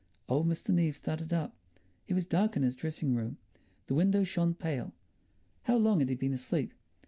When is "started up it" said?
0.95-2.15